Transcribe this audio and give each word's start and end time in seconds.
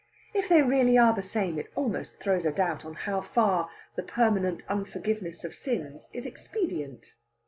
If 0.33 0.49
they 0.49 0.63
really 0.63 0.97
are 0.97 1.13
the 1.13 1.21
same, 1.21 1.59
it 1.59 1.69
almost 1.75 2.19
throws 2.19 2.43
a 2.43 2.51
doubt 2.51 2.83
on 2.85 2.95
how 2.95 3.21
far 3.21 3.69
the 3.95 4.01
permanent 4.01 4.63
unforgiveness 4.67 5.43
of 5.43 5.55
sins 5.55 6.07
is 6.11 6.25
expedient. 6.25 7.13